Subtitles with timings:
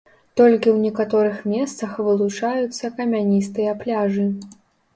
[0.39, 4.29] Толькі ў некаторых месцах вылучаюцца камяністыя пляжы.